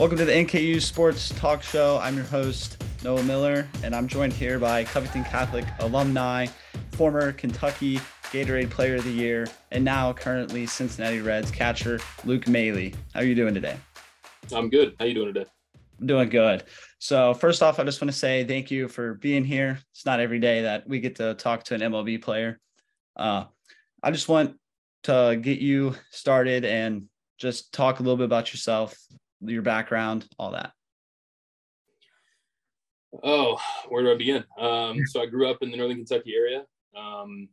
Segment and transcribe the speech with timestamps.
[0.00, 1.98] Welcome to the NKU Sports Talk Show.
[1.98, 6.46] I'm your host, Noah Miller, and I'm joined here by Covington Catholic alumni,
[6.92, 7.98] former Kentucky
[8.32, 12.92] Gatorade Player of the Year, and now currently Cincinnati Reds catcher Luke Maile.
[13.12, 13.76] How are you doing today?
[14.54, 14.96] I'm good.
[14.98, 15.44] How you doing today?
[16.00, 16.64] I'm doing good.
[16.98, 19.80] So first off, I just want to say thank you for being here.
[19.92, 22.58] It's not every day that we get to talk to an MLB player.
[23.16, 23.44] Uh,
[24.02, 24.56] I just want
[25.02, 27.04] to get you started and
[27.36, 28.96] just talk a little bit about yourself,
[29.40, 30.72] your background, all that.
[33.24, 34.44] Oh, where do I begin?
[34.58, 36.64] Um, so I grew up in the Northern Kentucky area.
[36.96, 37.48] Um,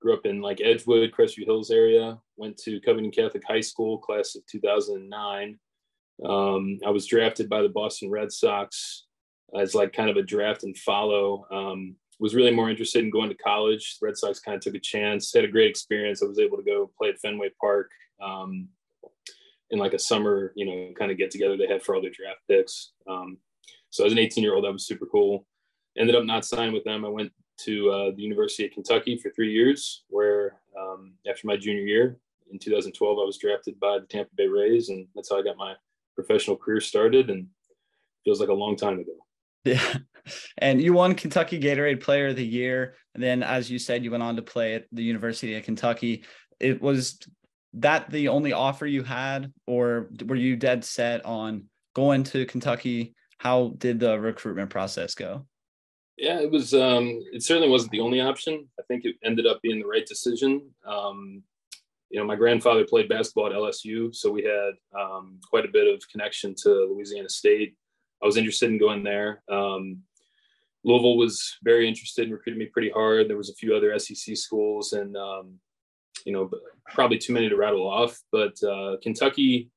[0.00, 2.18] grew up in like Edgewood, Crestview Hills area.
[2.36, 5.58] Went to Covington Catholic High School, class of 2009.
[6.24, 9.06] Um, I was drafted by the Boston Red Sox
[9.58, 11.46] as like kind of a draft and follow.
[11.50, 13.98] Um, was really more interested in going to college.
[14.00, 15.32] The Red Sox kind of took a chance.
[15.34, 16.22] Had a great experience.
[16.22, 17.90] I was able to go play at Fenway Park.
[18.22, 18.68] Um,
[19.70, 22.10] in like a summer, you know, kind of get together they had for all their
[22.10, 22.92] draft picks.
[23.08, 23.38] Um,
[23.90, 25.46] so as an 18 year old, that was super cool.
[25.98, 27.04] Ended up not signing with them.
[27.04, 31.56] I went to uh, the University of Kentucky for three years, where um, after my
[31.56, 32.18] junior year
[32.50, 35.56] in 2012, I was drafted by the Tampa Bay Rays, and that's how I got
[35.56, 35.74] my
[36.14, 37.30] professional career started.
[37.30, 37.48] And
[38.26, 39.12] feels like a long time ago.
[39.64, 39.96] Yeah.
[40.58, 42.94] And you won Kentucky Gatorade Player of the Year.
[43.14, 46.24] And then, as you said, you went on to play at the University of Kentucky.
[46.60, 47.18] It was
[47.76, 53.14] that the only offer you had, or were you dead set on going to Kentucky?
[53.38, 55.46] How did the recruitment process go?
[56.16, 56.72] Yeah, it was.
[56.72, 58.66] Um, it certainly wasn't the only option.
[58.80, 60.62] I think it ended up being the right decision.
[60.86, 61.42] Um,
[62.08, 65.92] you know, my grandfather played basketball at LSU, so we had um, quite a bit
[65.92, 67.76] of connection to Louisiana State.
[68.22, 69.42] I was interested in going there.
[69.50, 70.02] Um,
[70.84, 73.28] Louisville was very interested and recruited me pretty hard.
[73.28, 75.58] There was a few other SEC schools, and um,
[76.26, 76.50] you know,
[76.92, 78.20] probably too many to rattle off.
[78.32, 79.70] But uh, Kentucky,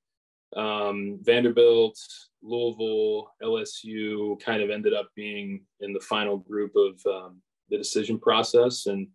[0.58, 1.98] um, Vanderbilt,
[2.42, 8.20] Louisville, LSU kind of ended up being in the final group of um, the decision
[8.20, 9.08] process, and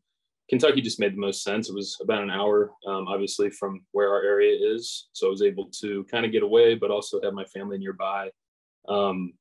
[0.49, 1.69] Kentucky just made the most sense.
[1.69, 5.43] It was about an hour, um, obviously, from where our area is, so I was
[5.43, 8.31] able to kind of get away, but also have my family nearby.
[8.89, 9.33] Um,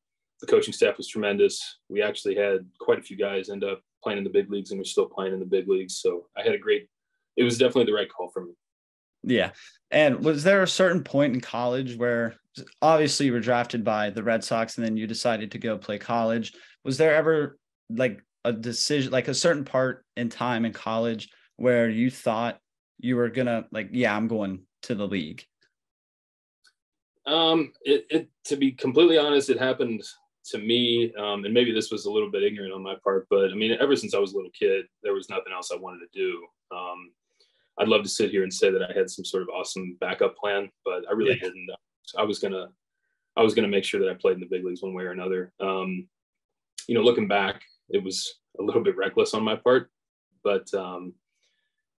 [0.42, 1.80] the coaching staff was tremendous.
[1.90, 4.80] We actually had quite a few guys end up playing in the big leagues, and
[4.80, 5.98] we're still playing in the big leagues.
[5.98, 6.88] So I had a great
[7.36, 8.54] it was definitely the right call for me.
[9.24, 9.52] Yeah.
[9.92, 12.36] And was there a certain point in college where
[12.82, 15.98] obviously you were drafted by the Red Sox and then you decided to go play
[15.98, 16.54] college?
[16.84, 17.58] Was there ever
[17.90, 22.60] like a decision, like a certain part in time in college where you thought
[23.00, 25.46] you were gonna like, yeah, I'm going to the league?
[27.26, 30.04] Um, it, it to be completely honest, it happened
[30.46, 33.52] to me, um, and maybe this was a little bit ignorant on my part, but
[33.52, 36.00] I mean, ever since I was a little kid, there was nothing else I wanted
[36.00, 36.46] to do.
[36.76, 37.12] Um,
[37.80, 40.36] I'd love to sit here and say that I had some sort of awesome backup
[40.38, 41.48] plan, but I really yeah.
[41.48, 41.70] didn't.
[42.18, 42.68] I was gonna,
[43.36, 45.12] I was gonna make sure that I played in the big leagues one way or
[45.12, 45.52] another.
[45.60, 46.08] Um,
[46.88, 49.90] you know, looking back, it was a little bit reckless on my part,
[50.44, 51.14] but um,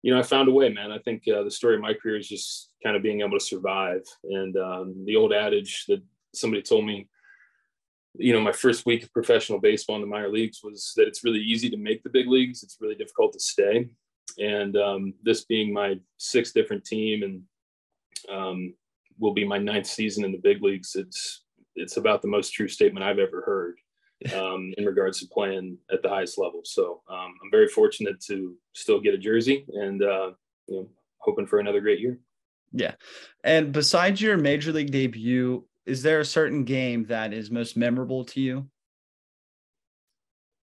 [0.02, 0.92] you know, I found a way, man.
[0.92, 3.44] I think uh, the story of my career is just kind of being able to
[3.44, 4.02] survive.
[4.24, 6.02] And um, the old adage that
[6.34, 7.08] somebody told me,
[8.16, 11.24] you know, my first week of professional baseball in the minor leagues was that it's
[11.24, 12.62] really easy to make the big leagues.
[12.62, 13.88] It's really difficult to stay
[14.38, 17.42] and um, this being my sixth different team and
[18.34, 18.74] um,
[19.18, 21.42] will be my ninth season in the big leagues it's
[21.76, 23.76] it's about the most true statement i've ever heard
[24.34, 26.60] um, in regards to playing at the highest level.
[26.64, 30.30] So um, i'm very fortunate to still get a jersey and uh,
[30.66, 32.18] you know hoping for another great year.
[32.72, 32.94] Yeah.
[33.44, 38.24] And besides your major league debut is there a certain game that is most memorable
[38.24, 38.66] to you?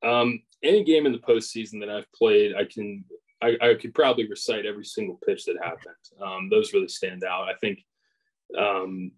[0.02, 3.04] Um, any game in the postseason that I've played, I can
[3.42, 5.94] I, I could probably recite every single pitch that happened.
[6.24, 7.48] Um, those really stand out.
[7.48, 7.80] I think,
[8.58, 9.12] um,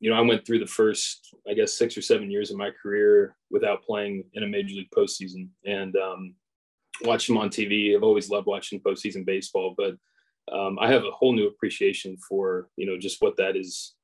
[0.00, 2.70] you know, I went through the first, I guess, six or seven years of my
[2.70, 6.34] career without playing in a major league postseason and um,
[7.02, 7.94] watched them on TV.
[7.94, 9.96] I've always loved watching postseason baseball, but
[10.52, 13.94] um, I have a whole new appreciation for, you know, just what that is,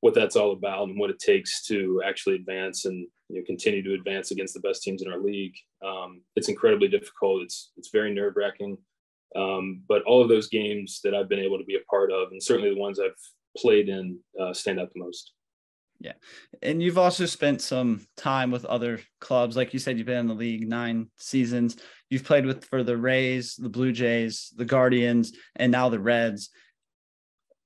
[0.00, 3.82] what that's all about and what it takes to actually advance and you know, continue
[3.82, 5.54] to advance against the best teams in our league.
[5.84, 7.42] Um, it's incredibly difficult.
[7.42, 8.78] It's, it's very nerve wracking.
[9.36, 12.32] Um, but all of those games that I've been able to be a part of,
[12.32, 13.10] and certainly the ones I've
[13.56, 15.32] played in, uh, stand out the most.
[16.00, 16.14] Yeah.
[16.62, 19.56] And you've also spent some time with other clubs.
[19.56, 21.76] Like you said, you've been in the league nine seasons.
[22.10, 26.50] You've played with for the Rays, the Blue Jays, the Guardians, and now the Reds.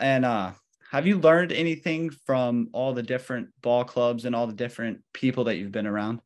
[0.01, 0.53] And uh,
[0.91, 5.45] have you learned anything from all the different ball clubs and all the different people
[5.45, 6.21] that you've been around?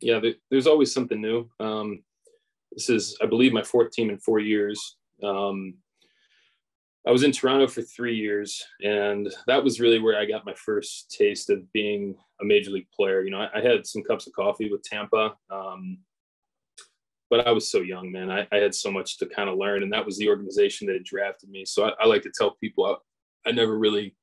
[0.00, 1.50] Yeah, there's always something new.
[1.60, 2.02] Um,
[2.72, 4.96] this is, I believe, my fourth team in four years.
[5.22, 5.74] Um,
[7.06, 10.54] I was in Toronto for three years, and that was really where I got my
[10.54, 13.22] first taste of being a major league player.
[13.22, 15.98] You know, I, I had some cups of coffee with Tampa, um,
[17.30, 18.30] but I was so young, man.
[18.30, 20.94] I, I, had so much to kind of learn, and that was the organization that
[20.94, 21.64] had drafted me.
[21.64, 24.14] So I, I like to tell people I, I, never really,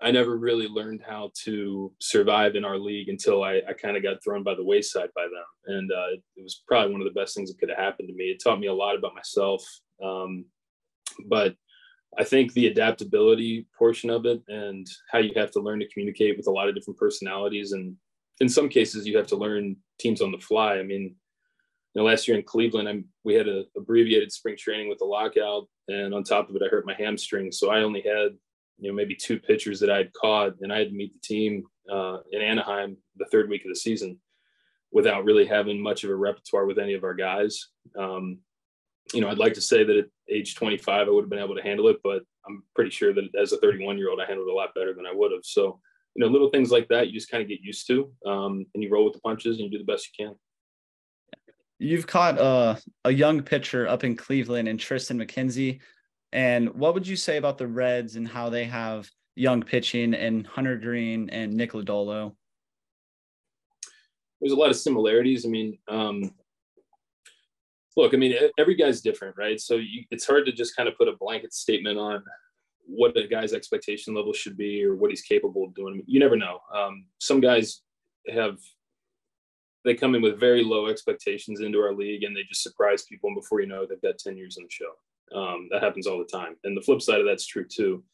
[0.00, 4.22] I never really learned how to survive in our league until I, kind of got
[4.22, 7.34] thrown by the wayside by them, and uh, it was probably one of the best
[7.34, 8.24] things that could have happened to me.
[8.24, 9.64] It taught me a lot about myself,
[10.04, 10.44] um,
[11.26, 11.54] but
[12.18, 16.36] I think the adaptability portion of it and how you have to learn to communicate
[16.36, 17.72] with a lot of different personalities.
[17.72, 17.96] And
[18.40, 20.78] in some cases, you have to learn teams on the fly.
[20.78, 21.14] I mean,
[21.94, 25.04] you know, last year in Cleveland, I'm, we had a abbreviated spring training with the
[25.04, 25.68] lockout.
[25.88, 27.52] And on top of it, I hurt my hamstring.
[27.52, 28.36] So I only had,
[28.78, 31.20] you know, maybe two pitchers that I had caught and I had to meet the
[31.20, 34.18] team uh, in Anaheim the third week of the season
[34.92, 37.68] without really having much of a repertoire with any of our guys.
[37.98, 38.38] Um,
[39.12, 41.56] you know, I'd like to say that at age 25, I would have been able
[41.56, 44.48] to handle it, but I'm pretty sure that as a 31 year old, I handled
[44.48, 45.44] it a lot better than I would have.
[45.44, 45.80] So,
[46.14, 48.82] you know, little things like that, you just kind of get used to, um, and
[48.82, 50.34] you roll with the punches and you do the best you can.
[51.78, 55.80] You've caught a, a young pitcher up in Cleveland and Triston McKenzie.
[56.36, 60.46] And what would you say about the Reds and how they have young pitching and
[60.46, 62.36] Hunter Greene and Nick Lodolo?
[64.38, 65.46] There's a lot of similarities.
[65.46, 66.34] I mean, um,
[67.96, 69.58] look, I mean, every guy's different, right?
[69.58, 72.22] So you, it's hard to just kind of put a blanket statement on
[72.84, 76.02] what a guy's expectation level should be or what he's capable of doing.
[76.06, 76.60] You never know.
[76.74, 77.80] Um, some guys
[78.28, 78.58] have
[79.86, 83.28] they come in with very low expectations into our league and they just surprise people,
[83.28, 84.92] and before you know, they've got ten years in the show.
[85.34, 88.04] Um, that happens all the time, and the flip side of that's true too.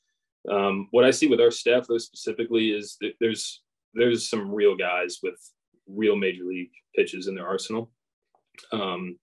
[0.51, 3.63] Um, what I see with our staff, though, specifically, is that there's
[3.95, 5.37] there's some real guys with
[5.87, 7.91] real major league pitches in their arsenal.
[8.73, 9.19] Um,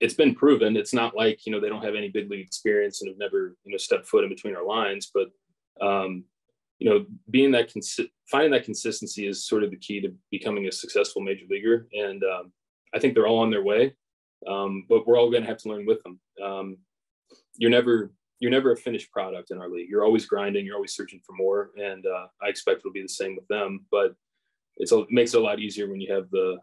[0.00, 0.76] it's been proven.
[0.76, 3.56] It's not like you know they don't have any big league experience and have never
[3.64, 5.28] you know stepped foot in between our lines, but
[5.80, 6.24] um,
[6.78, 10.66] you know being that consi- finding that consistency is sort of the key to becoming
[10.66, 11.86] a successful major leaguer.
[11.92, 12.52] And um,
[12.94, 13.94] I think they're all on their way,
[14.48, 16.20] um, but we're all going to have to learn with them.
[17.58, 19.88] You're never you're never a finished product in our league.
[19.88, 20.66] You're always grinding.
[20.66, 23.86] You're always searching for more, and uh, I expect it'll be the same with them.
[23.90, 24.14] But
[24.76, 26.58] it's a, it makes it a lot easier when you have the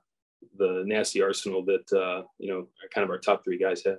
[0.57, 3.97] the nasty arsenal that uh, you know kind of our top three guys have.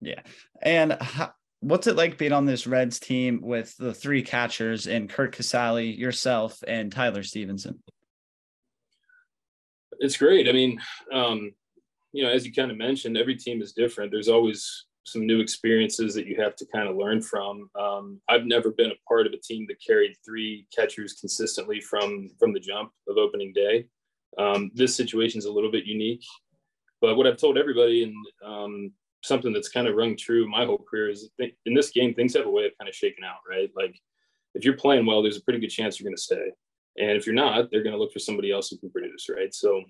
[0.00, 0.20] Yeah,
[0.62, 5.08] and how, what's it like being on this Reds team with the three catchers and
[5.08, 7.82] Curt Casali, yourself, and Tyler Stephenson?
[10.00, 10.48] It's great.
[10.48, 10.80] I mean,
[11.12, 11.52] um,
[12.12, 14.12] you know, as you kind of mentioned, every team is different.
[14.12, 17.68] There's always some new experiences that you have to kind of learn from.
[17.78, 22.28] Um, I've never been a part of a team that carried three catchers consistently from
[22.38, 23.86] from the jump of opening day.
[24.38, 26.24] Um, this situation is a little bit unique,
[27.00, 28.14] but what I've told everybody and
[28.44, 32.34] um, something that's kind of rung true my whole career is in this game, things
[32.34, 33.70] have a way of kind of shaking out, right?
[33.76, 33.98] Like
[34.54, 36.50] if you're playing well, there's a pretty good chance you're going to stay.
[36.98, 39.54] And if you're not, they're going to look for somebody else who can produce, right?
[39.54, 39.82] So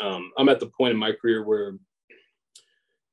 [0.00, 1.74] um, I'm at the point in my career where,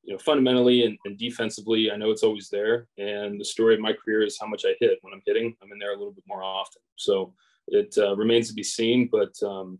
[0.03, 2.87] you know, fundamentally and, and, defensively, I know it's always there.
[2.97, 4.99] And the story of my career is how much I hit.
[5.01, 6.81] When I'm hitting, I'm in there a little bit more often.
[6.97, 7.33] So
[7.67, 9.07] it uh, remains to be seen.
[9.09, 9.79] But um,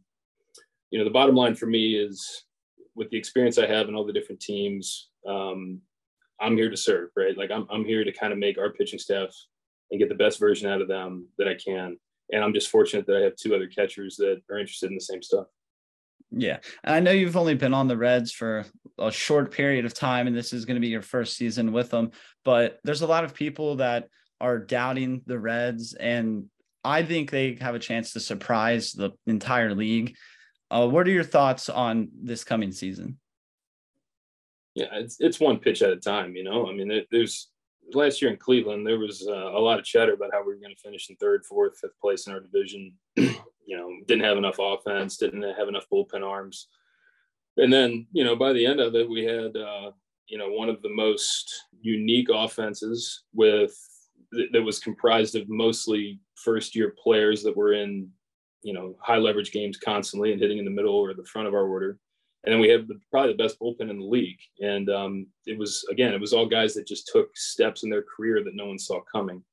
[0.92, 2.46] you know, the bottom line for me is
[2.96, 5.82] with the experience I have in all the different teams, um,
[6.40, 7.38] I'm here to serve, right?
[7.38, 9.36] Like I'm, I'm here to kind of make our pitching staff
[9.92, 11.98] and get the best version out of them that I can.
[12.32, 15.02] And I'm just fortunate that I have two other catchers that are interested in the
[15.02, 15.48] same stuff.
[16.36, 16.58] Yeah.
[16.84, 18.66] And I know you've only been on the Reds for
[18.98, 21.90] a short period of time, and this is going to be your first season with
[21.90, 22.12] them.
[22.44, 24.08] But there's a lot of people that
[24.42, 26.46] are doubting the Reds, and
[26.84, 30.16] I think they have a chance to surprise the entire league.
[30.70, 33.20] Uh, what are your thoughts on this coming season?
[34.76, 36.36] Yeah, it's it's one pitch at a time.
[36.36, 37.52] You know, I mean, it, there's
[37.94, 40.60] last year in Cleveland, there was uh, a lot of chatter about how we were
[40.60, 42.94] going to finish in third, fourth, fifth place in our division.
[43.16, 46.68] you know, didn't have enough offense, didn't have enough bullpen arms,
[47.58, 49.92] and then you know by the end of it, we had uh,
[50.28, 53.76] you know one of the most unique offenses with
[54.52, 58.10] that was comprised of mostly first year players that were in
[58.64, 61.54] you know high leverage games constantly and hitting in the middle or the front of
[61.54, 62.00] our order.
[62.46, 64.40] And then we had the, probably the best bullpen in the league.
[64.60, 68.04] And um, it was again, it was all guys that just took steps in their
[68.04, 69.44] career that no one saw coming.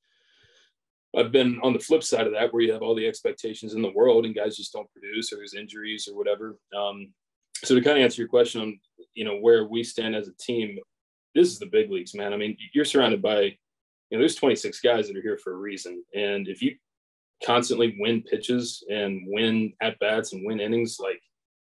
[1.16, 3.82] I've been on the flip side of that, where you have all the expectations in
[3.82, 6.56] the world and guys just don't produce, or there's injuries or whatever.
[6.76, 7.12] Um,
[7.64, 8.80] so to kind of answer your question on,
[9.14, 10.78] you know, where we stand as a team,
[11.34, 12.32] this is the big leagues, man.
[12.32, 13.56] I mean, you're surrounded by, you
[14.12, 16.76] know, there's 26 guys that are here for a reason, and if you
[17.44, 21.20] constantly win pitches and win at bats and win innings, like,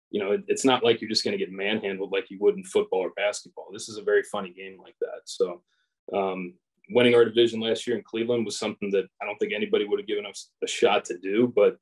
[0.09, 2.55] you know, it, it's not like you're just going to get manhandled like you would
[2.55, 3.67] in football or basketball.
[3.73, 5.21] This is a very funny game like that.
[5.25, 5.61] So,
[6.13, 6.53] um,
[6.89, 9.99] winning our division last year in Cleveland was something that I don't think anybody would
[9.99, 11.51] have given us a shot to do.
[11.55, 11.77] But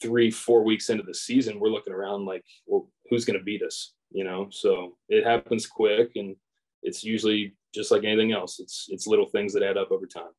[0.00, 3.62] three, four weeks into the season, we're looking around like, well, who's going to beat
[3.62, 3.94] us?
[4.10, 6.36] You know, so it happens quick, and
[6.82, 8.60] it's usually just like anything else.
[8.60, 10.32] It's it's little things that add up over time.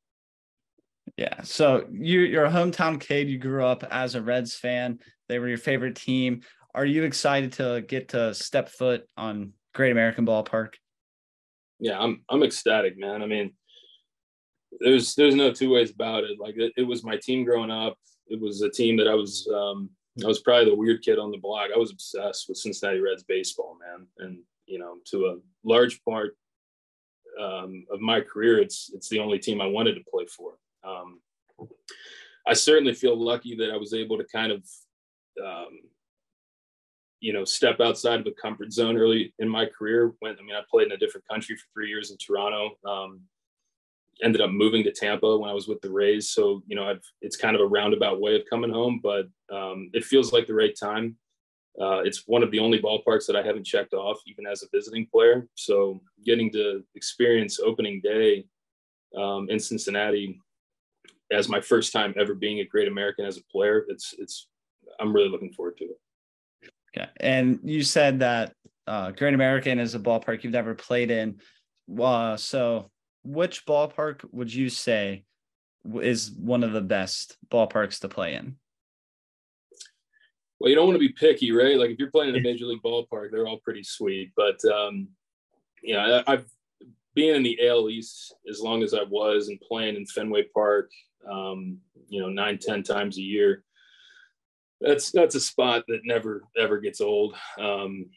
[1.17, 1.41] Yeah.
[1.41, 3.29] So you you're a hometown kid.
[3.29, 4.99] You grew up as a Reds fan.
[5.27, 6.41] They were your favorite team.
[6.75, 10.73] Are you excited to get to step foot on Great American Ballpark?
[11.83, 13.21] Yeah, I'm I'm ecstatic, man.
[13.21, 13.51] I mean,
[14.79, 16.39] there's there's no two ways about it.
[16.39, 17.97] Like it, it was my team growing up.
[18.27, 19.89] It was a team that I was um,
[20.23, 21.71] I was probably the weird kid on the block.
[21.75, 24.07] I was obsessed with Cincinnati Reds baseball, man.
[24.19, 26.37] And you know, to a large part
[27.37, 30.53] um, of my career, it's it's the only team I wanted to play for.
[30.85, 31.19] Um,
[32.47, 34.63] I certainly feel lucky that I was able to kind of,
[35.45, 35.81] um,
[37.23, 40.13] you know, step outside of a comfort zone early in my career.
[40.19, 42.71] When I mean, I played in a different country for three years in Toronto.
[42.85, 43.21] Um,
[44.21, 46.29] ended up moving to Tampa when I was with the Rays.
[46.29, 49.89] So, you know, I've, it's kind of a roundabout way of coming home, but um,
[49.93, 51.15] it feels like the right time.
[51.81, 54.67] Uh, it's one of the only ballparks that I haven't checked off, even as a
[54.73, 55.47] visiting player.
[55.55, 58.45] So, getting to experience opening day
[59.17, 60.39] um, in Cincinnati
[61.31, 64.49] as my first time ever being a Great American as a player, it's it's
[64.99, 65.99] I'm really looking forward to it.
[66.95, 68.53] Yeah, and you said that
[68.85, 71.39] uh, Great American is a ballpark you've never played in.
[71.99, 72.91] Uh, so,
[73.23, 75.23] which ballpark would you say
[76.01, 78.57] is one of the best ballparks to play in?
[80.59, 81.77] Well, you don't want to be picky, right?
[81.77, 84.31] Like if you're playing in a major league ballpark, they're all pretty sweet.
[84.35, 85.09] But um,
[85.81, 86.45] you know, I've
[87.15, 90.89] been in the AL East as long as I was and playing in Fenway Park,
[91.29, 93.63] um, you know, nine, ten times a year.
[94.83, 97.35] That's that's a spot that never ever gets old.
[97.59, 98.07] Um,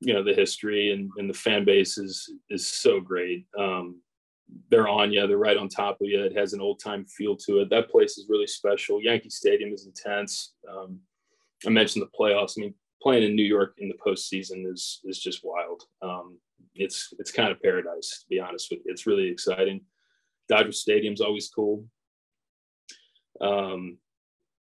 [0.00, 3.46] you know, the history and, and the fan base is is so great.
[3.58, 4.00] Um,
[4.70, 5.26] they're on you.
[5.26, 6.22] They're right on top of you.
[6.22, 7.70] It has an old time feel to it.
[7.70, 9.02] That place is really special.
[9.02, 10.54] Yankee Stadium is intense.
[10.70, 11.00] Um,
[11.66, 12.54] I mentioned the playoffs.
[12.56, 15.82] I mean, playing in New York in the postseason is is just wild.
[16.02, 16.38] Um,
[16.74, 18.92] it's it's kind of paradise to be honest with you.
[18.92, 19.80] It's really exciting.
[20.48, 21.84] Dodger Stadium's always cool.
[23.40, 23.98] Um,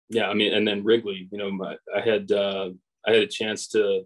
[0.09, 1.29] yeah, I mean, and then Wrigley.
[1.31, 2.71] You know, my, I had uh,
[3.07, 4.05] I had a chance to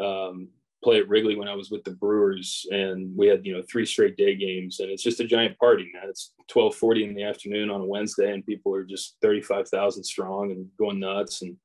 [0.00, 0.48] um,
[0.84, 3.86] play at Wrigley when I was with the Brewers, and we had you know three
[3.86, 6.08] straight day games, and it's just a giant party, man.
[6.08, 9.68] It's twelve forty in the afternoon on a Wednesday, and people are just thirty five
[9.68, 11.56] thousand strong and going nuts, and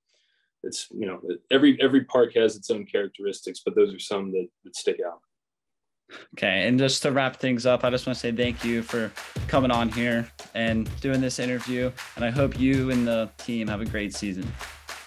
[0.63, 4.47] it's you know every every park has its own characteristics, but those are some that,
[4.63, 5.19] that stick out.
[6.35, 9.11] Okay, and just to wrap things up, I just want to say thank you for
[9.47, 13.81] coming on here and doing this interview, and I hope you and the team have
[13.81, 14.51] a great season.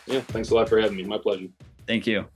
[0.07, 1.05] Yeah, thanks a lot for having me.
[1.05, 1.49] My pleasure.
[1.87, 2.27] Thank you.